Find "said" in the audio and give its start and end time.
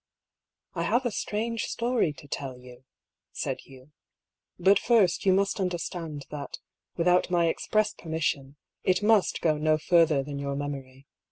3.33-3.59